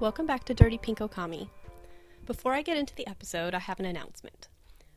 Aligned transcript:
welcome 0.00 0.26
back 0.26 0.44
to 0.44 0.54
Dirty 0.54 0.78
Pink 0.78 1.00
Okami. 1.00 1.50
Before 2.24 2.54
I 2.54 2.62
get 2.62 2.78
into 2.78 2.94
the 2.94 3.06
episode, 3.06 3.54
I 3.54 3.58
have 3.58 3.78
an 3.78 3.84
announcement. 3.84 4.48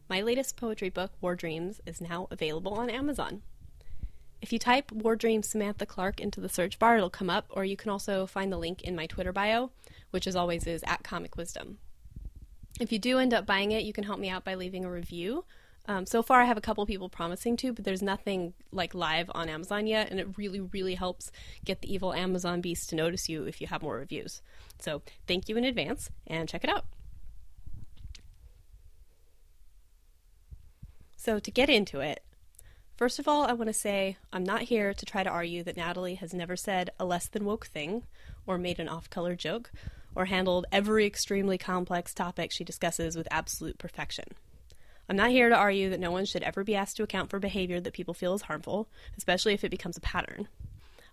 My 0.09 0.21
latest 0.21 0.55
poetry 0.55 0.89
book, 0.89 1.11
War 1.19 1.35
Dreams, 1.35 1.81
is 1.85 1.99
now 1.99 2.27
available 2.31 2.73
on 2.73 2.89
Amazon. 2.89 3.41
If 4.41 4.53
you 4.53 4.59
type 4.59 4.91
War 4.91 5.17
Dreams 5.17 5.49
Samantha 5.49 5.85
Clark 5.85 6.21
into 6.21 6.39
the 6.39 6.47
search 6.47 6.79
bar, 6.79 6.95
it'll 6.95 7.09
come 7.09 7.29
up, 7.29 7.45
or 7.49 7.65
you 7.65 7.75
can 7.75 7.91
also 7.91 8.25
find 8.25 8.51
the 8.51 8.57
link 8.57 8.81
in 8.83 8.95
my 8.95 9.05
Twitter 9.05 9.33
bio, 9.33 9.71
which 10.11 10.27
as 10.27 10.35
always 10.35 10.65
is 10.65 10.83
at 10.87 11.03
Comic 11.03 11.35
Wisdom. 11.35 11.77
If 12.79 12.91
you 12.91 12.99
do 12.99 13.19
end 13.19 13.33
up 13.33 13.45
buying 13.45 13.71
it, 13.71 13.83
you 13.83 13.93
can 13.93 14.05
help 14.05 14.19
me 14.19 14.29
out 14.29 14.45
by 14.45 14.55
leaving 14.55 14.85
a 14.85 14.91
review. 14.91 15.43
Um, 15.85 16.05
so 16.05 16.23
far, 16.23 16.41
I 16.41 16.45
have 16.45 16.57
a 16.57 16.61
couple 16.61 16.85
people 16.85 17.09
promising 17.09 17.57
to, 17.57 17.73
but 17.73 17.83
there's 17.83 18.01
nothing 18.01 18.53
like 18.71 18.95
live 18.95 19.29
on 19.35 19.49
Amazon 19.49 19.85
yet, 19.85 20.09
and 20.09 20.19
it 20.19 20.37
really, 20.37 20.61
really 20.61 20.95
helps 20.95 21.29
get 21.65 21.81
the 21.81 21.93
evil 21.93 22.13
Amazon 22.13 22.61
beast 22.61 22.89
to 22.89 22.95
notice 22.95 23.27
you 23.27 23.43
if 23.43 23.59
you 23.59 23.67
have 23.67 23.81
more 23.81 23.97
reviews. 23.97 24.41
So 24.79 25.01
thank 25.27 25.49
you 25.49 25.57
in 25.57 25.65
advance, 25.65 26.09
and 26.25 26.47
check 26.47 26.63
it 26.63 26.69
out. 26.69 26.85
So 31.17 31.39
to 31.39 31.51
get 31.51 31.69
into 31.69 31.99
it, 31.99 32.23
first 32.95 33.19
of 33.19 33.27
all, 33.27 33.43
I 33.43 33.51
want 33.51 33.67
to 33.67 33.73
say 33.73 34.15
I'm 34.31 34.43
not 34.43 34.63
here 34.63 34.93
to 34.93 35.05
try 35.05 35.23
to 35.23 35.29
argue 35.29 35.63
that 35.63 35.75
Natalie 35.75 36.15
has 36.15 36.33
never 36.33 36.55
said 36.55 36.91
a 36.97 37.03
less 37.03 37.27
than 37.27 37.43
woke 37.43 37.65
thing, 37.67 38.03
or 38.47 38.57
made 38.57 38.79
an 38.79 38.87
off 38.87 39.09
color 39.09 39.35
joke, 39.35 39.69
or 40.15 40.25
handled 40.25 40.65
every 40.71 41.05
extremely 41.05 41.57
complex 41.57 42.13
topic 42.13 42.51
she 42.51 42.63
discusses 42.63 43.17
with 43.17 43.27
absolute 43.31 43.77
perfection. 43.77 44.25
I'm 45.09 45.15
not 45.15 45.31
here 45.31 45.49
to 45.49 45.55
argue 45.55 45.89
that 45.89 45.99
no 45.99 46.11
one 46.11 46.25
should 46.25 46.43
ever 46.43 46.63
be 46.63 46.75
asked 46.75 46.97
to 46.97 47.03
account 47.03 47.29
for 47.29 47.39
behavior 47.39 47.79
that 47.81 47.93
people 47.93 48.13
feel 48.13 48.33
is 48.33 48.43
harmful, 48.43 48.87
especially 49.17 49.53
if 49.53 49.63
it 49.63 49.71
becomes 49.71 49.97
a 49.97 50.01
pattern. 50.01 50.47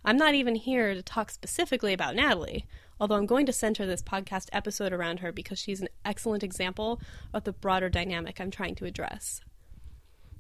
I'm 0.05 0.17
not 0.17 0.35
even 0.35 0.55
here 0.55 0.95
to 0.95 1.03
talk 1.03 1.31
specifically 1.31 1.93
about 1.93 2.15
Natalie, 2.15 2.65
although 2.99 3.17
I'm 3.17 3.27
going 3.27 3.47
to 3.47 3.53
center 3.53 3.87
this 3.87 4.03
podcast 4.03 4.49
episode 4.53 4.93
around 4.93 5.21
her 5.21 5.33
because 5.33 5.59
she's 5.59 5.81
an 5.81 5.89
excellent 6.05 6.43
example 6.43 7.01
of 7.35 7.45
the 7.45 7.53
broader 7.53 7.89
dynamic 7.89 8.41
I'm 8.41 8.51
trying 8.51 8.77
to 8.77 8.87
address. 8.87 9.41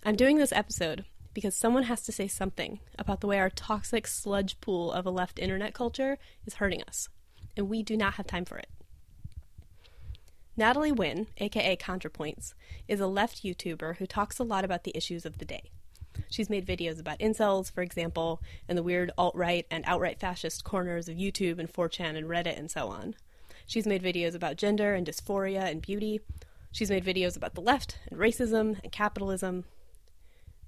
I'm 0.04 0.16
doing 0.16 0.38
this 0.38 0.52
episode 0.52 1.04
because 1.34 1.54
someone 1.54 1.84
has 1.84 2.02
to 2.02 2.12
say 2.12 2.26
something 2.26 2.80
about 2.98 3.20
the 3.20 3.26
way 3.26 3.38
our 3.38 3.50
toxic 3.50 4.06
sludge 4.06 4.60
pool 4.60 4.90
of 4.92 5.04
a 5.04 5.10
left 5.10 5.38
internet 5.38 5.74
culture 5.74 6.18
is 6.46 6.54
hurting 6.54 6.82
us, 6.84 7.08
and 7.56 7.68
we 7.68 7.82
do 7.82 7.96
not 7.96 8.14
have 8.14 8.26
time 8.26 8.44
for 8.44 8.56
it. 8.56 8.68
Natalie 10.56 10.92
Wynn, 10.92 11.28
aka 11.38 11.76
ContraPoints, 11.76 12.54
is 12.88 13.00
a 13.00 13.06
left 13.06 13.44
YouTuber 13.44 13.96
who 13.96 14.06
talks 14.06 14.38
a 14.38 14.44
lot 14.44 14.64
about 14.64 14.84
the 14.84 14.96
issues 14.96 15.24
of 15.24 15.38
the 15.38 15.44
day. 15.44 15.70
She's 16.28 16.50
made 16.50 16.66
videos 16.66 17.00
about 17.00 17.20
incels, 17.20 17.72
for 17.72 17.82
example, 17.82 18.42
and 18.68 18.76
the 18.76 18.82
weird 18.82 19.10
alt 19.16 19.34
right 19.34 19.66
and 19.70 19.84
outright 19.86 20.18
fascist 20.18 20.64
corners 20.64 21.08
of 21.08 21.16
YouTube 21.16 21.58
and 21.58 21.72
4chan 21.72 22.16
and 22.16 22.26
Reddit 22.26 22.58
and 22.58 22.70
so 22.70 22.88
on. 22.88 23.14
She's 23.66 23.86
made 23.86 24.02
videos 24.02 24.34
about 24.34 24.56
gender 24.56 24.94
and 24.94 25.06
dysphoria 25.06 25.62
and 25.62 25.80
beauty. 25.80 26.20
She's 26.72 26.90
made 26.90 27.04
videos 27.04 27.36
about 27.36 27.54
the 27.54 27.60
left 27.60 27.98
and 28.10 28.18
racism 28.18 28.80
and 28.82 28.92
capitalism. 28.92 29.64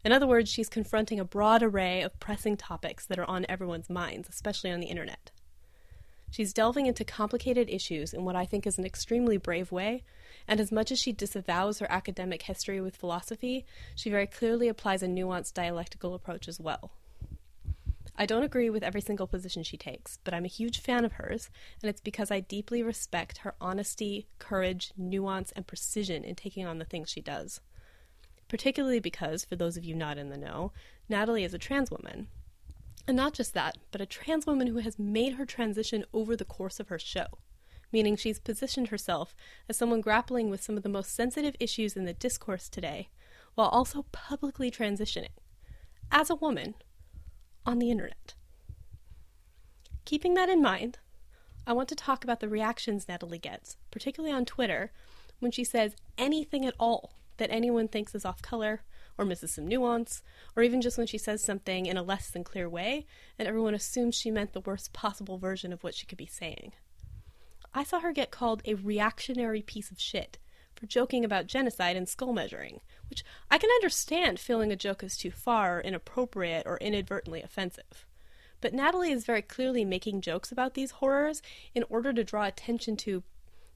In 0.04 0.12
other 0.12 0.26
words, 0.26 0.50
she's 0.50 0.68
confronting 0.68 1.20
a 1.20 1.24
broad 1.24 1.62
array 1.62 2.02
of 2.02 2.18
pressing 2.18 2.56
topics 2.56 3.04
that 3.06 3.18
are 3.18 3.28
on 3.28 3.46
everyone's 3.48 3.90
minds, 3.90 4.28
especially 4.28 4.70
on 4.70 4.80
the 4.80 4.86
internet. 4.86 5.30
She's 6.32 6.54
delving 6.54 6.86
into 6.86 7.04
complicated 7.04 7.68
issues 7.68 8.14
in 8.14 8.24
what 8.24 8.36
I 8.36 8.46
think 8.46 8.66
is 8.66 8.78
an 8.78 8.86
extremely 8.86 9.36
brave 9.36 9.70
way, 9.70 10.02
and 10.48 10.60
as 10.60 10.72
much 10.72 10.90
as 10.90 10.98
she 10.98 11.12
disavows 11.12 11.78
her 11.78 11.92
academic 11.92 12.44
history 12.44 12.80
with 12.80 12.96
philosophy, 12.96 13.66
she 13.94 14.08
very 14.08 14.26
clearly 14.26 14.66
applies 14.66 15.02
a 15.02 15.08
nuanced 15.08 15.52
dialectical 15.52 16.14
approach 16.14 16.48
as 16.48 16.58
well. 16.58 16.92
I 18.16 18.24
don't 18.24 18.44
agree 18.44 18.70
with 18.70 18.82
every 18.82 19.02
single 19.02 19.26
position 19.26 19.62
she 19.62 19.76
takes, 19.76 20.20
but 20.24 20.32
I'm 20.32 20.46
a 20.46 20.48
huge 20.48 20.80
fan 20.80 21.04
of 21.04 21.12
hers, 21.12 21.50
and 21.82 21.90
it's 21.90 22.00
because 22.00 22.30
I 22.30 22.40
deeply 22.40 22.82
respect 22.82 23.38
her 23.38 23.54
honesty, 23.60 24.26
courage, 24.38 24.94
nuance, 24.96 25.52
and 25.52 25.66
precision 25.66 26.24
in 26.24 26.34
taking 26.34 26.64
on 26.64 26.78
the 26.78 26.86
things 26.86 27.10
she 27.10 27.20
does. 27.20 27.60
Particularly 28.48 29.00
because, 29.00 29.44
for 29.44 29.56
those 29.56 29.76
of 29.76 29.84
you 29.84 29.94
not 29.94 30.16
in 30.16 30.30
the 30.30 30.38
know, 30.38 30.72
Natalie 31.10 31.44
is 31.44 31.52
a 31.52 31.58
trans 31.58 31.90
woman, 31.90 32.28
and 33.06 33.16
not 33.16 33.34
just 33.34 33.54
that, 33.54 33.78
but 33.90 34.00
a 34.00 34.06
trans 34.06 34.46
woman 34.46 34.68
who 34.68 34.78
has 34.78 34.98
made 34.98 35.34
her 35.34 35.46
transition 35.46 36.04
over 36.12 36.36
the 36.36 36.44
course 36.44 36.78
of 36.78 36.88
her 36.88 36.98
show, 36.98 37.26
meaning 37.92 38.16
she's 38.16 38.38
positioned 38.38 38.88
herself 38.88 39.34
as 39.68 39.76
someone 39.76 40.00
grappling 40.00 40.50
with 40.50 40.62
some 40.62 40.76
of 40.76 40.82
the 40.82 40.88
most 40.88 41.14
sensitive 41.14 41.56
issues 41.58 41.96
in 41.96 42.04
the 42.04 42.12
discourse 42.12 42.68
today, 42.68 43.08
while 43.54 43.68
also 43.68 44.06
publicly 44.12 44.70
transitioning, 44.70 45.34
as 46.10 46.30
a 46.30 46.34
woman, 46.34 46.74
on 47.66 47.78
the 47.78 47.90
internet. 47.90 48.34
Keeping 50.04 50.34
that 50.34 50.48
in 50.48 50.62
mind, 50.62 50.98
I 51.66 51.72
want 51.72 51.88
to 51.90 51.94
talk 51.94 52.24
about 52.24 52.40
the 52.40 52.48
reactions 52.48 53.06
Natalie 53.08 53.38
gets, 53.38 53.76
particularly 53.90 54.34
on 54.34 54.44
Twitter, 54.44 54.92
when 55.38 55.52
she 55.52 55.64
says 55.64 55.94
anything 56.18 56.64
at 56.66 56.74
all 56.78 57.12
that 57.36 57.50
anyone 57.50 57.88
thinks 57.88 58.14
is 58.14 58.24
off 58.24 58.42
color 58.42 58.82
or 59.18 59.24
misses 59.24 59.54
some 59.54 59.66
nuance, 59.66 60.22
or 60.56 60.62
even 60.62 60.80
just 60.80 60.98
when 60.98 61.06
she 61.06 61.18
says 61.18 61.42
something 61.42 61.86
in 61.86 61.96
a 61.96 62.02
less 62.02 62.30
than 62.30 62.44
clear 62.44 62.68
way, 62.68 63.06
and 63.38 63.46
everyone 63.46 63.74
assumes 63.74 64.14
she 64.14 64.30
meant 64.30 64.52
the 64.52 64.60
worst 64.60 64.92
possible 64.92 65.38
version 65.38 65.72
of 65.72 65.82
what 65.82 65.94
she 65.94 66.06
could 66.06 66.18
be 66.18 66.26
saying. 66.26 66.72
I 67.74 67.84
saw 67.84 68.00
her 68.00 68.12
get 68.12 68.30
called 68.30 68.62
a 68.64 68.74
reactionary 68.74 69.62
piece 69.62 69.90
of 69.90 70.00
shit 70.00 70.38
for 70.74 70.86
joking 70.86 71.24
about 71.24 71.46
genocide 71.46 71.96
and 71.96 72.08
skull 72.08 72.32
measuring, 72.32 72.80
which 73.08 73.24
I 73.50 73.58
can 73.58 73.70
understand 73.70 74.40
feeling 74.40 74.72
a 74.72 74.76
joke 74.76 75.02
is 75.02 75.16
too 75.16 75.30
far, 75.30 75.78
or 75.78 75.80
inappropriate, 75.80 76.66
or 76.66 76.78
inadvertently 76.78 77.42
offensive. 77.42 78.06
But 78.60 78.74
Natalie 78.74 79.10
is 79.10 79.26
very 79.26 79.42
clearly 79.42 79.84
making 79.84 80.20
jokes 80.20 80.52
about 80.52 80.74
these 80.74 80.92
horrors 80.92 81.42
in 81.74 81.84
order 81.88 82.12
to 82.12 82.24
draw 82.24 82.44
attention 82.44 82.96
to 82.98 83.22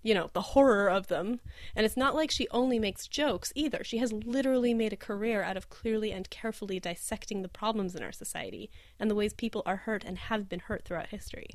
you 0.06 0.14
know, 0.14 0.30
the 0.34 0.40
horror 0.40 0.88
of 0.88 1.08
them. 1.08 1.40
And 1.74 1.84
it's 1.84 1.96
not 1.96 2.14
like 2.14 2.30
she 2.30 2.46
only 2.52 2.78
makes 2.78 3.08
jokes 3.08 3.52
either. 3.56 3.82
She 3.82 3.98
has 3.98 4.12
literally 4.12 4.72
made 4.72 4.92
a 4.92 4.96
career 4.96 5.42
out 5.42 5.56
of 5.56 5.68
clearly 5.68 6.12
and 6.12 6.30
carefully 6.30 6.78
dissecting 6.78 7.42
the 7.42 7.48
problems 7.48 7.96
in 7.96 8.04
our 8.04 8.12
society 8.12 8.70
and 9.00 9.10
the 9.10 9.16
ways 9.16 9.34
people 9.34 9.64
are 9.66 9.78
hurt 9.78 10.04
and 10.04 10.16
have 10.16 10.48
been 10.48 10.60
hurt 10.60 10.84
throughout 10.84 11.08
history. 11.08 11.48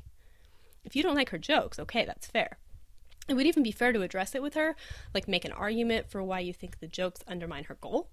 If 0.84 0.94
you 0.94 1.02
don't 1.02 1.14
like 1.14 1.30
her 1.30 1.38
jokes, 1.38 1.78
okay, 1.78 2.04
that's 2.04 2.26
fair. 2.26 2.58
It 3.26 3.34
would 3.34 3.46
even 3.46 3.62
be 3.62 3.72
fair 3.72 3.90
to 3.90 4.02
address 4.02 4.34
it 4.34 4.42
with 4.42 4.52
her, 4.52 4.76
like 5.14 5.26
make 5.26 5.46
an 5.46 5.52
argument 5.52 6.10
for 6.10 6.22
why 6.22 6.40
you 6.40 6.52
think 6.52 6.78
the 6.80 6.86
jokes 6.86 7.24
undermine 7.26 7.64
her 7.64 7.78
goal. 7.80 8.10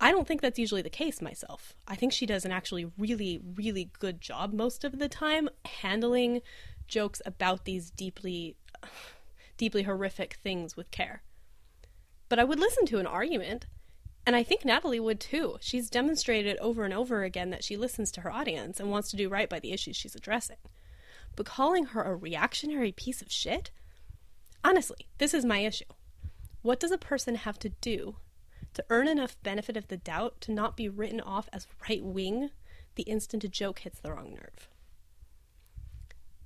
I 0.00 0.12
don't 0.12 0.26
think 0.26 0.40
that's 0.40 0.58
usually 0.58 0.82
the 0.82 0.88
case 0.88 1.20
myself. 1.20 1.74
I 1.86 1.94
think 1.94 2.14
she 2.14 2.24
does 2.24 2.46
an 2.46 2.52
actually 2.52 2.90
really, 2.96 3.42
really 3.54 3.90
good 3.98 4.22
job 4.22 4.54
most 4.54 4.82
of 4.82 4.98
the 4.98 5.10
time 5.10 5.50
handling 5.82 6.40
jokes 6.88 7.20
about 7.26 7.66
these 7.66 7.90
deeply 7.90 8.56
deeply 9.56 9.84
horrific 9.84 10.34
things 10.42 10.76
with 10.76 10.90
care. 10.90 11.22
But 12.28 12.38
I 12.38 12.44
would 12.44 12.58
listen 12.58 12.86
to 12.86 12.98
an 12.98 13.06
argument, 13.06 13.66
and 14.26 14.34
I 14.34 14.42
think 14.42 14.64
Natalie 14.64 15.00
would 15.00 15.20
too. 15.20 15.58
She's 15.60 15.88
demonstrated 15.88 16.56
over 16.58 16.84
and 16.84 16.92
over 16.92 17.22
again 17.22 17.50
that 17.50 17.64
she 17.64 17.76
listens 17.76 18.10
to 18.12 18.22
her 18.22 18.32
audience 18.32 18.80
and 18.80 18.90
wants 18.90 19.10
to 19.10 19.16
do 19.16 19.28
right 19.28 19.48
by 19.48 19.60
the 19.60 19.72
issues 19.72 19.96
she's 19.96 20.16
addressing. 20.16 20.56
But 21.36 21.46
calling 21.46 21.86
her 21.86 22.02
a 22.02 22.16
reactionary 22.16 22.92
piece 22.92 23.22
of 23.22 23.30
shit? 23.30 23.70
Honestly, 24.64 25.06
this 25.18 25.32
is 25.32 25.44
my 25.44 25.58
issue. 25.58 25.84
What 26.62 26.80
does 26.80 26.90
a 26.90 26.98
person 26.98 27.36
have 27.36 27.58
to 27.60 27.68
do 27.68 28.16
to 28.74 28.84
earn 28.90 29.06
enough 29.06 29.40
benefit 29.42 29.76
of 29.76 29.86
the 29.86 29.96
doubt 29.96 30.40
to 30.42 30.52
not 30.52 30.76
be 30.76 30.88
written 30.88 31.20
off 31.20 31.48
as 31.52 31.68
right 31.88 32.04
wing 32.04 32.50
the 32.96 33.04
instant 33.04 33.44
a 33.44 33.48
joke 33.48 33.80
hits 33.80 34.00
the 34.00 34.12
wrong 34.12 34.30
nerve? 34.30 34.68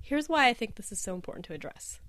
Here's 0.01 0.29
why 0.29 0.47
I 0.47 0.53
think 0.53 0.75
this 0.75 0.91
is 0.91 1.01
so 1.01 1.15
important 1.15 1.45
to 1.45 1.53
address. 1.53 1.99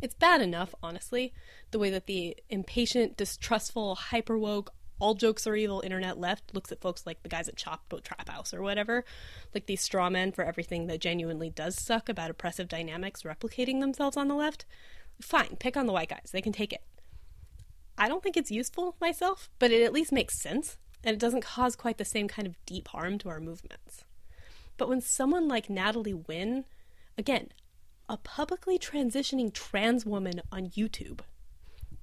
It's 0.00 0.14
bad 0.14 0.40
enough, 0.40 0.74
honestly, 0.82 1.32
the 1.70 1.78
way 1.78 1.90
that 1.90 2.06
the 2.06 2.36
impatient, 2.48 3.16
distrustful, 3.16 3.96
hyper 3.96 4.38
woke, 4.38 4.72
all 5.00 5.14
jokes 5.14 5.46
are 5.46 5.56
evil 5.56 5.80
internet 5.80 6.18
left 6.18 6.54
looks 6.54 6.72
at 6.72 6.80
folks 6.80 7.06
like 7.06 7.22
the 7.22 7.28
guys 7.28 7.48
at 7.48 7.56
Chapo 7.56 8.02
Trap 8.02 8.28
House 8.28 8.52
or 8.52 8.62
whatever, 8.62 9.04
like 9.54 9.66
these 9.66 9.80
straw 9.80 10.10
men 10.10 10.32
for 10.32 10.44
everything 10.44 10.86
that 10.86 11.00
genuinely 11.00 11.50
does 11.50 11.80
suck 11.80 12.08
about 12.08 12.30
oppressive 12.30 12.68
dynamics 12.68 13.22
replicating 13.22 13.80
themselves 13.80 14.16
on 14.16 14.28
the 14.28 14.34
left. 14.34 14.64
Fine, 15.20 15.56
pick 15.58 15.76
on 15.76 15.86
the 15.86 15.92
white 15.92 16.10
guys, 16.10 16.30
they 16.32 16.42
can 16.42 16.52
take 16.52 16.72
it. 16.72 16.82
I 17.96 18.08
don't 18.08 18.22
think 18.22 18.36
it's 18.36 18.50
useful 18.50 18.96
myself, 19.00 19.50
but 19.58 19.72
it 19.72 19.82
at 19.82 19.92
least 19.92 20.12
makes 20.12 20.40
sense, 20.40 20.78
and 21.02 21.14
it 21.14 21.20
doesn't 21.20 21.42
cause 21.42 21.74
quite 21.74 21.98
the 21.98 22.04
same 22.04 22.28
kind 22.28 22.46
of 22.46 22.54
deep 22.66 22.88
harm 22.88 23.18
to 23.18 23.28
our 23.28 23.40
movements. 23.40 24.04
But 24.76 24.88
when 24.88 25.00
someone 25.00 25.48
like 25.48 25.68
Natalie 25.68 26.14
Wynn, 26.14 26.64
again, 27.16 27.48
a 28.08 28.16
publicly 28.16 28.78
transitioning 28.78 29.52
trans 29.52 30.06
woman 30.06 30.40
on 30.50 30.70
YouTube. 30.70 31.20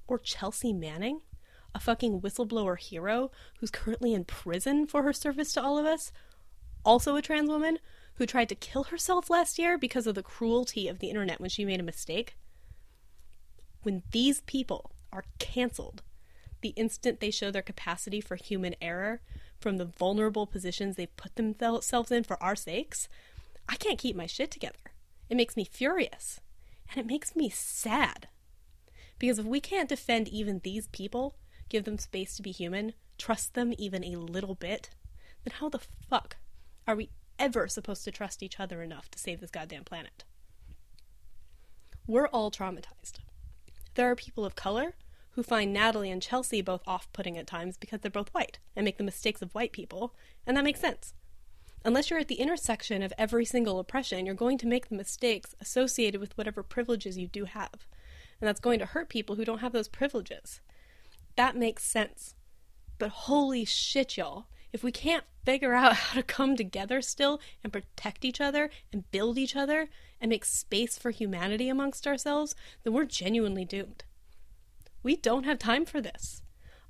Or 0.06 0.18
Chelsea 0.18 0.72
Manning, 0.72 1.20
a 1.74 1.80
fucking 1.80 2.20
whistleblower 2.20 2.78
hero 2.78 3.30
who's 3.58 3.70
currently 3.70 4.14
in 4.14 4.24
prison 4.24 4.86
for 4.86 5.02
her 5.02 5.12
service 5.12 5.52
to 5.54 5.62
all 5.62 5.78
of 5.78 5.86
us, 5.86 6.12
also 6.84 7.16
a 7.16 7.22
trans 7.22 7.48
woman 7.48 7.78
who 8.14 8.26
tried 8.26 8.48
to 8.48 8.54
kill 8.54 8.84
herself 8.84 9.28
last 9.28 9.58
year 9.58 9.76
because 9.76 10.06
of 10.06 10.14
the 10.14 10.22
cruelty 10.22 10.88
of 10.88 11.00
the 11.00 11.10
internet 11.10 11.40
when 11.40 11.50
she 11.50 11.64
made 11.64 11.80
a 11.80 11.84
mistake. 11.84 12.36
When 13.82 14.02
these 14.12 14.40
people 14.42 14.92
are 15.12 15.24
canceled 15.38 16.02
the 16.66 16.68
instant 16.70 17.20
they 17.20 17.30
show 17.30 17.50
their 17.50 17.62
capacity 17.62 18.20
for 18.20 18.36
human 18.36 18.74
error 18.80 19.20
from 19.60 19.76
the 19.76 19.84
vulnerable 19.84 20.46
positions 20.46 20.96
they've 20.96 21.16
put 21.16 21.36
themselves 21.36 22.10
in 22.10 22.24
for 22.24 22.42
our 22.42 22.56
sakes, 22.56 23.08
I 23.68 23.76
can't 23.76 23.98
keep 23.98 24.16
my 24.16 24.26
shit 24.26 24.50
together. 24.50 24.78
It 25.28 25.36
makes 25.36 25.56
me 25.56 25.64
furious. 25.64 26.40
And 26.90 26.98
it 26.98 27.06
makes 27.06 27.34
me 27.34 27.48
sad. 27.48 28.28
Because 29.18 29.38
if 29.38 29.46
we 29.46 29.60
can't 29.60 29.88
defend 29.88 30.28
even 30.28 30.60
these 30.62 30.88
people, 30.88 31.36
give 31.68 31.84
them 31.84 31.98
space 31.98 32.36
to 32.36 32.42
be 32.42 32.52
human, 32.52 32.92
trust 33.18 33.54
them 33.54 33.72
even 33.78 34.04
a 34.04 34.16
little 34.16 34.54
bit, 34.54 34.90
then 35.44 35.54
how 35.58 35.68
the 35.68 35.80
fuck 36.08 36.36
are 36.86 36.96
we 36.96 37.10
ever 37.38 37.68
supposed 37.68 38.04
to 38.04 38.10
trust 38.10 38.42
each 38.42 38.60
other 38.60 38.82
enough 38.82 39.10
to 39.10 39.18
save 39.18 39.40
this 39.40 39.50
goddamn 39.50 39.84
planet? 39.84 40.24
We're 42.06 42.28
all 42.28 42.50
traumatized. 42.50 43.18
There 43.94 44.10
are 44.10 44.14
people 44.14 44.44
of 44.44 44.54
color 44.54 44.94
who 45.30 45.42
find 45.42 45.72
Natalie 45.72 46.10
and 46.10 46.22
Chelsea 46.22 46.62
both 46.62 46.82
off 46.86 47.12
putting 47.12 47.36
at 47.36 47.46
times 47.46 47.76
because 47.76 48.00
they're 48.00 48.10
both 48.10 48.32
white 48.32 48.58
and 48.74 48.84
make 48.84 48.96
the 48.96 49.04
mistakes 49.04 49.42
of 49.42 49.54
white 49.54 49.72
people, 49.72 50.14
and 50.46 50.56
that 50.56 50.64
makes 50.64 50.80
sense. 50.80 51.14
Unless 51.86 52.10
you're 52.10 52.18
at 52.18 52.26
the 52.26 52.40
intersection 52.40 53.00
of 53.00 53.12
every 53.16 53.44
single 53.44 53.78
oppression, 53.78 54.26
you're 54.26 54.34
going 54.34 54.58
to 54.58 54.66
make 54.66 54.88
the 54.88 54.96
mistakes 54.96 55.54
associated 55.60 56.20
with 56.20 56.36
whatever 56.36 56.64
privileges 56.64 57.16
you 57.16 57.28
do 57.28 57.44
have. 57.44 57.86
And 58.40 58.48
that's 58.48 58.58
going 58.58 58.80
to 58.80 58.86
hurt 58.86 59.08
people 59.08 59.36
who 59.36 59.44
don't 59.44 59.60
have 59.60 59.70
those 59.70 59.86
privileges. 59.86 60.60
That 61.36 61.54
makes 61.54 61.84
sense. 61.84 62.34
But 62.98 63.10
holy 63.10 63.64
shit, 63.64 64.16
y'all. 64.16 64.46
If 64.72 64.82
we 64.82 64.90
can't 64.90 65.22
figure 65.44 65.74
out 65.74 65.92
how 65.96 66.16
to 66.16 66.24
come 66.24 66.56
together 66.56 67.00
still 67.00 67.40
and 67.62 67.72
protect 67.72 68.24
each 68.24 68.40
other 68.40 68.68
and 68.92 69.08
build 69.12 69.38
each 69.38 69.54
other 69.54 69.88
and 70.20 70.28
make 70.28 70.44
space 70.44 70.98
for 70.98 71.12
humanity 71.12 71.68
amongst 71.68 72.04
ourselves, 72.04 72.56
then 72.82 72.94
we're 72.94 73.04
genuinely 73.04 73.64
doomed. 73.64 74.02
We 75.04 75.14
don't 75.14 75.44
have 75.44 75.60
time 75.60 75.86
for 75.86 76.00
this. 76.00 76.42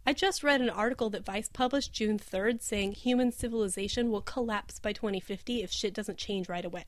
I 0.08 0.12
just 0.12 0.44
read 0.44 0.60
an 0.60 0.70
article 0.70 1.10
that 1.10 1.24
Vice 1.24 1.48
published 1.48 1.92
June 1.92 2.16
3rd 2.16 2.62
saying 2.62 2.92
human 2.92 3.32
civilization 3.32 4.12
will 4.12 4.22
collapse 4.22 4.78
by 4.78 4.92
2050 4.92 5.64
if 5.64 5.72
shit 5.72 5.92
doesn't 5.92 6.16
change 6.16 6.48
right 6.48 6.64
away. 6.64 6.84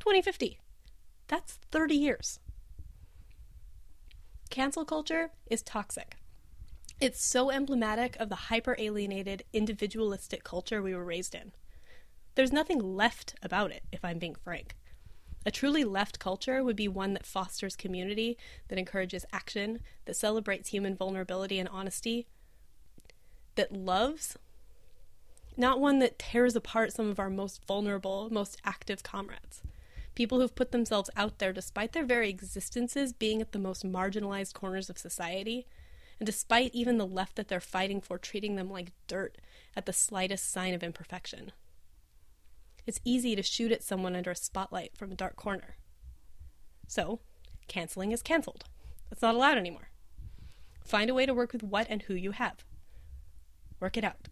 2050. 0.00 0.58
That's 1.28 1.60
30 1.70 1.94
years. 1.94 2.40
Cancel 4.50 4.84
culture 4.84 5.30
is 5.46 5.62
toxic. 5.62 6.16
It's 7.00 7.24
so 7.24 7.52
emblematic 7.52 8.16
of 8.16 8.28
the 8.28 8.34
hyper 8.34 8.74
alienated, 8.76 9.44
individualistic 9.52 10.42
culture 10.42 10.82
we 10.82 10.96
were 10.96 11.04
raised 11.04 11.36
in. 11.36 11.52
There's 12.34 12.52
nothing 12.52 12.80
left 12.80 13.36
about 13.40 13.70
it, 13.70 13.84
if 13.92 14.04
I'm 14.04 14.18
being 14.18 14.34
frank. 14.34 14.74
A 15.44 15.50
truly 15.50 15.84
left 15.84 16.18
culture 16.18 16.62
would 16.62 16.76
be 16.76 16.88
one 16.88 17.14
that 17.14 17.26
fosters 17.26 17.74
community, 17.74 18.38
that 18.68 18.78
encourages 18.78 19.26
action, 19.32 19.80
that 20.04 20.16
celebrates 20.16 20.68
human 20.68 20.94
vulnerability 20.94 21.58
and 21.58 21.68
honesty, 21.68 22.26
that 23.56 23.72
loves, 23.72 24.36
not 25.56 25.80
one 25.80 25.98
that 25.98 26.18
tears 26.18 26.56
apart 26.56 26.92
some 26.92 27.08
of 27.08 27.18
our 27.18 27.30
most 27.30 27.64
vulnerable, 27.66 28.28
most 28.30 28.56
active 28.64 29.02
comrades. 29.02 29.62
People 30.14 30.40
who've 30.40 30.54
put 30.54 30.72
themselves 30.72 31.10
out 31.16 31.38
there 31.38 31.52
despite 31.52 31.92
their 31.92 32.04
very 32.04 32.28
existences 32.28 33.12
being 33.12 33.40
at 33.40 33.52
the 33.52 33.58
most 33.58 33.84
marginalized 33.84 34.54
corners 34.54 34.88
of 34.88 34.98
society, 34.98 35.66
and 36.20 36.26
despite 36.26 36.74
even 36.74 36.98
the 36.98 37.06
left 37.06 37.36
that 37.36 37.48
they're 37.48 37.60
fighting 37.60 38.00
for 38.00 38.16
treating 38.18 38.56
them 38.56 38.70
like 38.70 38.92
dirt 39.08 39.38
at 39.76 39.86
the 39.86 39.92
slightest 39.92 40.50
sign 40.52 40.72
of 40.74 40.82
imperfection. 40.82 41.50
It's 42.86 43.00
easy 43.04 43.36
to 43.36 43.42
shoot 43.42 43.72
at 43.72 43.82
someone 43.82 44.16
under 44.16 44.30
a 44.30 44.36
spotlight 44.36 44.96
from 44.96 45.12
a 45.12 45.16
dark 45.16 45.36
corner. 45.36 45.76
So, 46.88 47.20
canceling 47.68 48.12
is 48.12 48.22
canceled. 48.22 48.64
It's 49.10 49.22
not 49.22 49.34
allowed 49.34 49.58
anymore. 49.58 49.90
Find 50.84 51.08
a 51.08 51.14
way 51.14 51.26
to 51.26 51.34
work 51.34 51.52
with 51.52 51.62
what 51.62 51.86
and 51.88 52.02
who 52.02 52.14
you 52.14 52.32
have. 52.32 52.64
Work 53.78 53.96
it 53.96 54.04
out. 54.04 54.28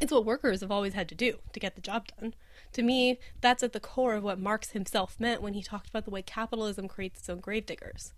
It's 0.00 0.10
what 0.10 0.24
workers 0.24 0.60
have 0.62 0.72
always 0.72 0.94
had 0.94 1.08
to 1.10 1.14
do 1.14 1.38
to 1.52 1.60
get 1.60 1.76
the 1.76 1.80
job 1.80 2.08
done. 2.18 2.34
To 2.72 2.82
me, 2.82 3.20
that's 3.40 3.62
at 3.62 3.72
the 3.72 3.80
core 3.80 4.14
of 4.14 4.24
what 4.24 4.40
Marx 4.40 4.70
himself 4.70 5.20
meant 5.20 5.42
when 5.42 5.54
he 5.54 5.62
talked 5.62 5.88
about 5.88 6.04
the 6.04 6.10
way 6.10 6.22
capitalism 6.22 6.88
creates 6.88 7.20
its 7.20 7.30
own 7.30 7.38
gravediggers. 7.38 8.12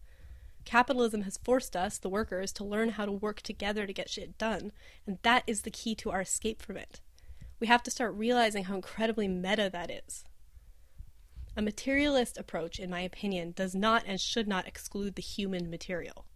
Capitalism 0.64 1.22
has 1.22 1.38
forced 1.44 1.76
us, 1.76 1.98
the 1.98 2.08
workers, 2.08 2.52
to 2.52 2.64
learn 2.64 2.90
how 2.90 3.04
to 3.04 3.12
work 3.12 3.42
together 3.42 3.86
to 3.86 3.92
get 3.92 4.08
shit 4.08 4.38
done, 4.38 4.72
and 5.06 5.18
that 5.22 5.42
is 5.46 5.62
the 5.62 5.70
key 5.70 5.94
to 5.96 6.10
our 6.10 6.22
escape 6.22 6.62
from 6.62 6.78
it 6.78 7.00
we 7.60 7.66
have 7.66 7.82
to 7.84 7.90
start 7.90 8.14
realizing 8.14 8.64
how 8.64 8.74
incredibly 8.74 9.28
meta 9.28 9.70
that 9.72 9.90
is. 9.90 10.24
A 11.56 11.62
materialist 11.62 12.36
approach, 12.36 12.80
in 12.80 12.90
my 12.90 13.00
opinion, 13.00 13.52
does 13.52 13.74
not 13.74 14.02
and 14.06 14.20
should 14.20 14.48
not 14.48 14.66
exclude 14.66 15.14
the 15.14 15.22
human 15.22 15.70
material. 15.70 16.26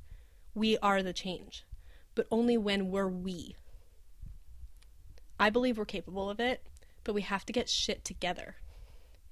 We 0.55 0.79
are 0.79 1.03
the 1.03 1.13
change, 1.13 1.65
but 2.15 2.29
only 2.31 2.57
when 2.57 2.91
we're 2.91 3.09
we. 3.09 3.57
I 5.41 5.51
believe 5.51 5.77
we're 5.77 5.85
capable 5.85 6.31
of 6.31 6.39
it, 6.39 6.63
but 7.03 7.15
we 7.15 7.23
have 7.23 7.45
to 7.47 7.53
get 7.53 7.69
shit 7.69 8.05
together. 8.05 8.57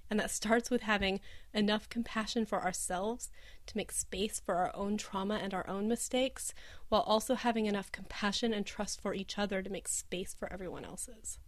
And 0.09 0.21
that 0.21 0.31
starts 0.31 0.71
with 0.71 0.83
having 0.83 1.21
enough 1.53 1.89
compassion 1.89 2.47
for 2.47 2.63
ourselves 2.63 3.31
to 3.67 3.77
make 3.77 3.91
space 3.91 4.41
for 4.45 4.57
our 4.57 4.75
own 4.75 4.97
trauma 4.97 5.41
and 5.43 5.53
our 5.53 5.69
own 5.69 5.89
mistakes, 5.89 6.55
while 6.89 7.03
also 7.03 7.35
having 7.35 7.67
enough 7.67 7.91
compassion 7.91 8.53
and 8.53 8.65
trust 8.65 9.01
for 9.01 9.15
each 9.15 9.39
other 9.39 9.63
to 9.63 9.71
make 9.71 9.89
space 9.89 10.35
for 10.35 10.53
everyone 10.53 10.85
else's. 10.85 11.39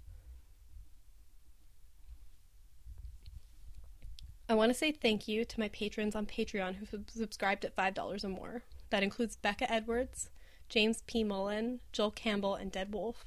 I 4.51 4.55
want 4.55 4.71
to 4.71 4.79
say 4.79 4.93
thank 4.93 5.29
you 5.29 5.45
to 5.45 5.61
my 5.61 5.69
patrons 5.69 6.17
on 6.17 6.25
Patreon 6.25 6.77
who 6.77 6.87
have 6.93 7.05
subscribed 7.09 7.67
at 7.67 7.77
$5 7.77 8.25
or 8.25 8.29
more. 8.29 8.63
That 8.89 9.03
includes 9.03 9.37
Becca 9.37 9.71
Edwards, 9.71 10.31
James 10.71 11.03
P. 11.07 11.23
Mullen, 11.23 11.81
Joel 11.93 12.13
Campbell, 12.13 12.55
and 12.55 12.73
Dead 12.73 12.95
Wolf. 12.95 13.27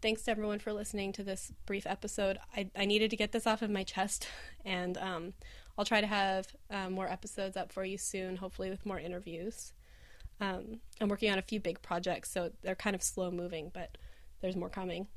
Thanks 0.00 0.22
to 0.22 0.30
everyone 0.30 0.58
for 0.58 0.72
listening 0.72 1.12
to 1.14 1.22
this 1.22 1.52
brief 1.66 1.86
episode. 1.86 2.38
I, 2.56 2.70
I 2.74 2.86
needed 2.86 3.10
to 3.10 3.16
get 3.16 3.32
this 3.32 3.46
off 3.46 3.60
of 3.60 3.70
my 3.70 3.82
chest, 3.82 4.26
and 4.64 4.96
um, 4.96 5.34
I'll 5.76 5.84
try 5.84 6.00
to 6.00 6.06
have 6.06 6.48
um, 6.70 6.94
more 6.94 7.08
episodes 7.08 7.56
up 7.56 7.70
for 7.70 7.84
you 7.84 7.98
soon, 7.98 8.36
hopefully 8.36 8.70
with 8.70 8.86
more 8.86 8.98
interviews. 8.98 9.74
Um, 10.40 10.80
I'm 10.98 11.08
working 11.08 11.30
on 11.30 11.38
a 11.38 11.42
few 11.42 11.60
big 11.60 11.82
projects, 11.82 12.30
so 12.30 12.52
they're 12.62 12.74
kind 12.74 12.96
of 12.96 13.02
slow 13.02 13.30
moving, 13.30 13.70
but 13.72 13.98
there's 14.40 14.56
more 14.56 14.70
coming. 14.70 15.08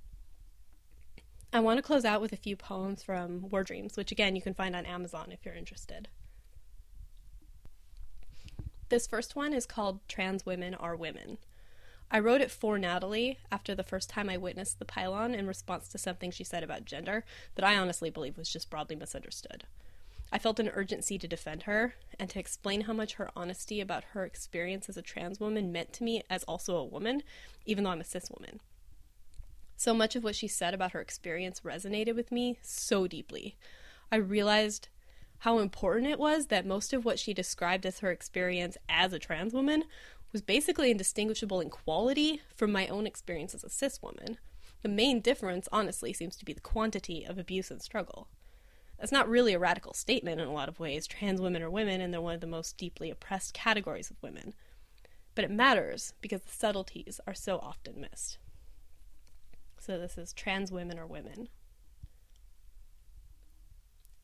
I 1.52 1.60
want 1.62 1.78
to 1.78 1.84
close 1.84 2.06
out 2.06 2.22
with 2.22 2.32
a 2.32 2.38
few 2.38 2.56
poems 2.56 3.02
from 3.02 3.50
War 3.50 3.64
Dreams, 3.64 3.98
which 3.98 4.12
again 4.12 4.36
you 4.36 4.42
can 4.42 4.54
find 4.54 4.76
on 4.76 4.86
Amazon 4.86 5.32
if 5.32 5.44
you're 5.44 5.56
interested. 5.56 6.08
This 8.90 9.08
first 9.08 9.36
one 9.36 9.52
is 9.54 9.66
called 9.66 10.00
Trans 10.08 10.46
Women 10.46 10.76
Are 10.76 10.96
Women. 10.96 11.40
I 12.12 12.20
wrote 12.20 12.42
it 12.42 12.52
for 12.52 12.78
Natalie 12.78 13.40
after 13.52 13.74
the 13.74 13.84
first 13.84 14.12
time 14.12 14.30
I 14.30 14.38
witnessed 14.38 14.78
the 14.78 14.86
pile-on 14.86 15.34
in 15.34 15.48
response 15.48 15.88
to 15.90 15.98
something 15.98 16.30
she 16.30 16.44
said 16.44 16.64
about 16.64 16.86
gender 16.86 17.24
that 17.56 17.66
I 17.66 17.78
honestly 17.78 18.12
believe 18.12 18.38
was 18.38 18.50
just 18.50 18.70
broadly 18.70 18.96
misunderstood. 18.96 19.66
I 20.32 20.38
felt 20.38 20.60
an 20.60 20.70
urgency 20.70 21.18
to 21.18 21.28
defend 21.28 21.64
her 21.64 21.96
and 22.20 22.30
to 22.30 22.40
explain 22.40 22.82
how 22.82 22.94
much 22.94 23.16
her 23.16 23.32
honesty 23.36 23.82
about 23.82 24.04
her 24.12 24.24
experience 24.24 24.88
as 24.88 24.98
a 24.98 25.02
trans 25.02 25.40
woman 25.40 25.72
meant 25.72 25.94
to 25.94 26.04
me 26.04 26.22
as 26.30 26.44
also 26.44 26.76
a 26.78 26.86
woman, 26.86 27.24
even 27.66 27.84
though 27.84 27.90
I'm 27.90 28.02
a 28.02 28.06
cis 28.06 28.30
woman. 28.30 28.60
So 29.80 29.94
much 29.94 30.18
of 30.18 30.26
what 30.26 30.36
she 30.36 30.50
said 30.50 30.74
about 30.74 30.92
her 30.92 31.00
experience 31.00 31.62
resonated 31.62 32.14
with 32.14 32.34
me 32.34 32.60
so 32.62 33.08
deeply. 33.08 33.56
I 34.12 34.18
realized 34.18 34.90
how 35.38 35.60
important 35.60 36.12
it 36.12 36.20
was 36.20 36.48
that 36.48 36.66
most 36.66 36.92
of 36.92 37.06
what 37.06 37.18
she 37.18 37.34
described 37.34 37.86
as 37.86 38.00
her 38.00 38.12
experience 38.12 38.76
as 38.90 39.14
a 39.14 39.20
trans 39.20 39.54
woman 39.54 39.86
was 40.34 40.42
basically 40.42 40.92
indistinguishable 40.92 41.62
in 41.62 41.70
quality 41.70 42.42
from 42.58 42.74
my 42.74 42.88
own 42.88 43.08
experience 43.08 43.56
as 43.56 43.64
a 43.64 43.70
cis 43.70 44.02
woman. 44.02 44.38
The 44.82 44.90
main 44.90 45.22
difference, 45.22 45.70
honestly, 45.72 46.12
seems 46.12 46.36
to 46.36 46.46
be 46.46 46.52
the 46.52 46.60
quantity 46.60 47.24
of 47.24 47.38
abuse 47.38 47.72
and 47.72 47.82
struggle. 47.82 48.28
That's 49.00 49.14
not 49.14 49.30
really 49.30 49.54
a 49.54 49.60
radical 49.60 49.94
statement 49.94 50.42
in 50.42 50.48
a 50.50 50.54
lot 50.54 50.68
of 50.68 50.82
ways. 50.82 51.08
Trans 51.08 51.40
women 51.40 51.62
are 51.64 51.70
women, 51.70 52.02
and 52.02 52.14
they're 52.14 52.20
one 52.20 52.36
of 52.36 52.42
the 52.42 52.48
most 52.48 52.78
deeply 52.78 53.10
oppressed 53.10 53.54
categories 53.54 54.12
of 54.12 54.22
women. 54.22 54.56
But 55.36 55.46
it 55.46 55.52
matters 55.52 56.16
because 56.20 56.42
the 56.42 56.52
subtleties 56.52 57.22
are 57.26 57.34
so 57.34 57.60
often 57.60 58.02
missed. 58.02 58.40
So 59.80 59.98
this 59.98 60.18
is 60.18 60.34
trans 60.34 60.72
women 60.72 61.00
or 61.00 61.08
women. 61.08 61.48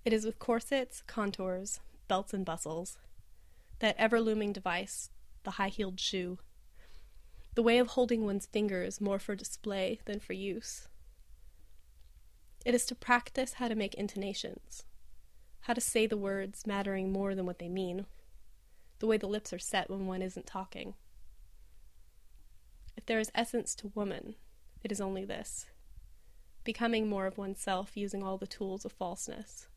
It 0.04 0.14
is 0.14 0.26
with 0.26 0.38
corsets, 0.38 1.02
contours, 1.08 1.80
belts, 2.08 2.34
and 2.34 2.46
bustles, 2.46 3.00
that 3.80 3.96
ever 3.98 4.22
looming 4.22 4.54
device, 4.54 5.10
the 5.44 5.52
high 5.52 5.70
heeled 5.70 6.00
shoe, 6.00 6.38
the 7.56 7.64
way 7.64 7.80
of 7.80 7.88
holding 7.88 8.26
one's 8.26 8.46
fingers 8.46 9.00
more 9.02 9.18
for 9.18 9.34
display 9.34 10.00
than 10.06 10.20
for 10.20 10.34
use. 10.34 10.88
It 12.66 12.76
is 12.76 12.86
to 12.88 12.96
practice 12.96 13.54
how 13.54 13.68
to 13.68 13.76
make 13.76 13.96
intonations, 13.96 14.84
how 15.62 15.74
to 15.74 15.82
say 15.82 16.06
the 16.06 16.18
words 16.18 16.68
mattering 16.68 17.12
more 17.12 17.34
than 17.34 17.46
what 17.46 17.60
they 17.60 17.70
mean, 17.70 18.06
the 19.00 19.08
way 19.08 19.18
the 19.18 19.28
lips 19.28 19.54
are 19.54 19.60
set 19.60 19.90
when 19.90 20.06
one 20.06 20.22
isn't 20.22 20.46
talking. 20.46 20.96
If 22.98 23.06
there 23.06 23.20
is 23.20 23.32
essence 23.34 23.74
to 23.76 23.92
woman, 23.96 24.36
it 24.86 24.92
is 24.92 25.01
only 25.01 25.25
this 25.25 25.65
becoming 26.63 27.10
more 27.10 27.25
of 27.25 27.39
oneself 27.39 27.98
using 27.98 28.22
all 28.22 28.38
the 28.38 28.46
tools 28.46 28.86
of 28.86 28.92
falseness. 28.92 29.68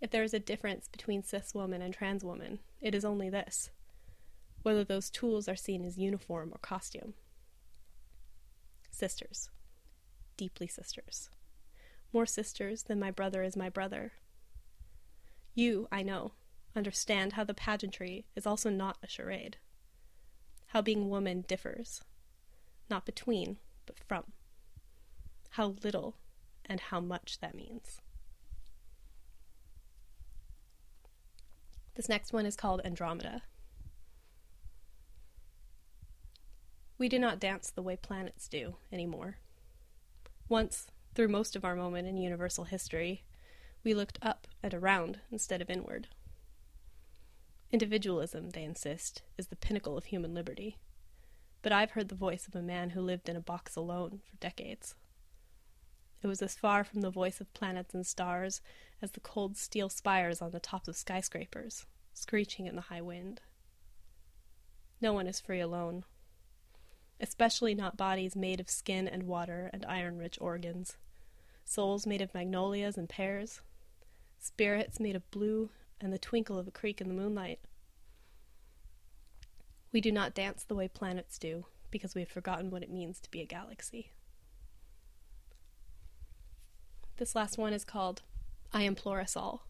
If 0.00 0.12
there 0.12 0.22
is 0.22 0.32
a 0.32 0.38
difference 0.38 0.86
between 0.86 1.24
cis 1.24 1.52
woman 1.52 1.82
and 1.82 1.92
trans 1.92 2.24
woman, 2.24 2.60
it 2.80 2.94
is 2.94 3.04
only 3.04 3.28
this 3.28 3.70
whether 4.62 4.84
those 4.84 5.10
tools 5.10 5.48
are 5.48 5.56
seen 5.56 5.84
as 5.84 5.98
uniform 5.98 6.50
or 6.52 6.58
costume. 6.58 7.14
Sisters. 8.92 9.50
Deeply 10.36 10.68
sisters. 10.68 11.28
More 12.12 12.26
sisters 12.26 12.84
than 12.84 13.00
my 13.00 13.10
brother 13.10 13.42
is 13.42 13.56
my 13.56 13.68
brother. 13.68 14.12
You, 15.54 15.88
I 15.90 16.04
know, 16.04 16.32
understand 16.76 17.32
how 17.32 17.42
the 17.42 17.54
pageantry 17.54 18.26
is 18.36 18.46
also 18.46 18.70
not 18.70 18.98
a 19.02 19.08
charade, 19.08 19.56
how 20.68 20.82
being 20.82 21.08
woman 21.08 21.44
differs, 21.48 22.02
not 22.88 23.06
between, 23.06 23.58
but 23.86 23.98
from, 23.98 24.24
how 25.50 25.74
little 25.82 26.16
and 26.64 26.80
how 26.80 27.00
much 27.00 27.38
that 27.40 27.54
means. 27.54 28.00
This 31.94 32.08
next 32.08 32.32
one 32.32 32.44
is 32.44 32.56
called 32.56 32.82
Andromeda. 32.84 33.42
We 36.98 37.08
do 37.08 37.18
not 37.18 37.40
dance 37.40 37.70
the 37.70 37.82
way 37.82 37.96
planets 37.96 38.48
do 38.48 38.76
anymore. 38.92 39.38
Once, 40.48 40.86
through 41.14 41.28
most 41.28 41.56
of 41.56 41.64
our 41.64 41.74
moment 41.74 42.06
in 42.06 42.16
universal 42.16 42.64
history, 42.64 43.24
we 43.82 43.94
looked 43.94 44.18
up 44.22 44.46
and 44.62 44.74
around 44.74 45.20
instead 45.30 45.60
of 45.60 45.70
inward. 45.70 46.08
Individualism, 47.70 48.50
they 48.50 48.62
insist, 48.62 49.22
is 49.36 49.48
the 49.48 49.56
pinnacle 49.56 49.96
of 49.96 50.06
human 50.06 50.34
liberty. 50.34 50.76
But 51.62 51.72
I've 51.72 51.92
heard 51.92 52.08
the 52.08 52.14
voice 52.14 52.46
of 52.46 52.54
a 52.54 52.62
man 52.62 52.90
who 52.90 53.00
lived 53.00 53.28
in 53.28 53.36
a 53.36 53.40
box 53.40 53.76
alone 53.76 54.20
for 54.24 54.36
decades. 54.36 54.94
It 56.22 56.26
was 56.26 56.42
as 56.42 56.54
far 56.54 56.84
from 56.84 57.02
the 57.02 57.10
voice 57.10 57.40
of 57.40 57.52
planets 57.54 57.94
and 57.94 58.06
stars 58.06 58.60
as 59.02 59.12
the 59.12 59.20
cold 59.20 59.56
steel 59.56 59.88
spires 59.88 60.40
on 60.40 60.50
the 60.50 60.60
tops 60.60 60.88
of 60.88 60.96
skyscrapers, 60.96 61.86
screeching 62.14 62.66
in 62.66 62.74
the 62.74 62.82
high 62.82 63.02
wind. 63.02 63.40
No 65.00 65.12
one 65.12 65.26
is 65.26 65.40
free 65.40 65.60
alone, 65.60 66.04
especially 67.20 67.74
not 67.74 67.96
bodies 67.96 68.34
made 68.34 68.60
of 68.60 68.70
skin 68.70 69.06
and 69.06 69.24
water 69.24 69.70
and 69.72 69.84
iron 69.86 70.18
rich 70.18 70.38
organs, 70.40 70.96
souls 71.64 72.06
made 72.06 72.22
of 72.22 72.34
magnolias 72.34 72.96
and 72.96 73.08
pears, 73.08 73.60
spirits 74.38 74.98
made 74.98 75.16
of 75.16 75.30
blue 75.30 75.70
and 76.00 76.12
the 76.12 76.18
twinkle 76.18 76.58
of 76.58 76.66
a 76.66 76.72
creek 76.72 77.00
in 77.00 77.08
the 77.08 77.14
moonlight. 77.14 77.60
We 79.96 80.02
do 80.02 80.12
not 80.12 80.34
dance 80.34 80.62
the 80.62 80.74
way 80.74 80.88
planets 80.88 81.38
do 81.38 81.64
because 81.90 82.14
we 82.14 82.20
have 82.20 82.28
forgotten 82.28 82.68
what 82.68 82.82
it 82.82 82.90
means 82.90 83.18
to 83.18 83.30
be 83.30 83.40
a 83.40 83.46
galaxy. 83.46 84.12
This 87.16 87.34
last 87.34 87.56
one 87.56 87.72
is 87.72 87.82
called 87.82 88.20
I 88.74 88.82
Implore 88.82 89.22
Us 89.22 89.38
All. 89.38 89.64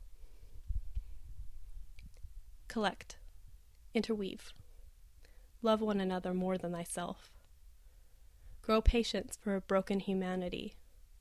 Collect, 2.66 3.18
interweave, 3.94 4.52
love 5.62 5.80
one 5.80 6.00
another 6.00 6.34
more 6.34 6.58
than 6.58 6.72
thyself. 6.72 7.30
Grow 8.62 8.80
patience 8.80 9.38
for 9.40 9.54
a 9.54 9.60
broken 9.60 10.00
humanity, 10.00 10.74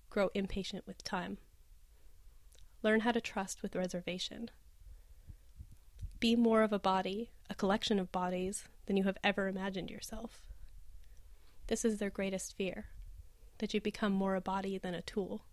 grow 0.09 0.31
impatient 0.33 0.88
with 0.88 1.03
time. 1.03 1.38
Learn 2.81 3.01
how 3.01 3.12
to 3.12 3.21
trust 3.21 3.62
with 3.62 3.75
reservation. 3.75 4.50
Be 6.19 6.35
more 6.35 6.63
of 6.63 6.74
a 6.74 6.79
body, 6.79 7.29
a 7.51 7.53
collection 7.53 8.00
of 8.00 8.12
bodies, 8.12 8.67
than 8.86 8.98
you 8.98 9.04
have 9.04 9.18
ever 9.24 9.48
imagined 9.48 9.89
yourself. 9.89 10.42
This 11.68 11.84
is 11.84 11.98
their 11.98 12.10
greatest 12.10 12.56
fear 12.56 12.86
that 13.58 13.74
you 13.74 13.82
become 13.82 14.12
more 14.12 14.36
a 14.36 14.42
body 14.42 14.77
than 14.77 14.94
a 14.94 15.01
tool, 15.01 15.46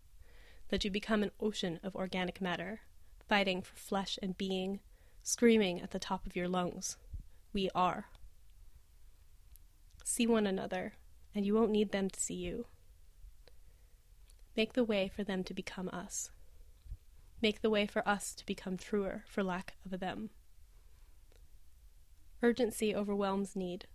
that 0.68 0.84
you 0.84 0.90
become 0.90 1.22
an 1.22 1.30
ocean 1.40 1.78
of 1.82 1.94
organic 1.94 2.40
matter, 2.40 2.80
fighting 3.28 3.62
for 3.62 3.76
flesh 3.76 4.18
and 4.22 4.36
being, 4.36 4.80
screaming 5.22 5.80
at 5.80 5.92
the 5.92 5.98
top 5.98 6.26
of 6.26 6.36
your 6.36 6.48
lungs, 6.48 6.96
We 7.52 7.70
are. 7.74 8.06
See 10.04 10.26
one 10.26 10.46
another, 10.46 10.94
and 11.34 11.46
you 11.46 11.54
won't 11.54 11.70
need 11.70 11.92
them 11.92 12.10
to 12.10 12.20
see 12.20 12.34
you. 12.34 12.66
Make 14.56 14.72
the 14.72 14.84
way 14.84 15.08
for 15.08 15.24
them 15.24 15.44
to 15.44 15.54
become 15.54 15.88
us. 15.90 16.30
Make 17.40 17.62
the 17.62 17.70
way 17.70 17.86
for 17.86 18.06
us 18.06 18.34
to 18.34 18.46
become 18.46 18.76
truer 18.76 19.24
for 19.26 19.42
lack 19.42 19.74
of 19.90 19.98
them. 20.00 20.30
Urgency 22.42 22.94
overwhelms 22.94 23.54
need, 23.54 23.86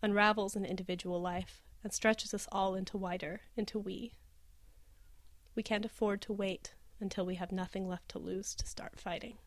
unravels 0.00 0.54
an 0.54 0.64
individual 0.64 1.20
life, 1.20 1.62
and 1.82 1.92
stretches 1.92 2.32
us 2.32 2.46
all 2.52 2.76
into 2.76 2.96
wider, 2.96 3.40
into 3.56 3.80
we. 3.80 4.12
We 5.56 5.64
can't 5.64 5.84
afford 5.84 6.22
to 6.22 6.32
wait 6.32 6.74
until 7.00 7.26
we 7.26 7.34
have 7.34 7.50
nothing 7.50 7.88
left 7.88 8.08
to 8.10 8.18
lose 8.18 8.54
to 8.54 8.66
start 8.66 9.00
fighting. 9.00 9.38